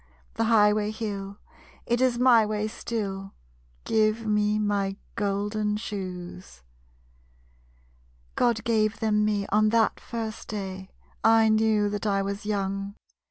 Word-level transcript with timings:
The 0.33 0.45
highway 0.45 0.89
hill, 0.89 1.37
it 1.85 2.01
is 2.01 2.17
my 2.17 2.43
way 2.43 2.67
still. 2.67 3.33
Give 3.83 4.25
me 4.25 4.57
my 4.57 4.97
golden 5.15 5.77
shoes. 5.77 6.63
_God 8.35 8.63
gave 8.63 8.99
them 8.99 9.23
me 9.23 9.45
on 9.49 9.69
that 9.69 9.99
first 9.99 10.47
day 10.47 10.89
I 11.23 11.49
knew 11.49 11.87
that 11.87 12.07
I 12.07 12.23
was 12.23 12.47
young. 12.47 12.95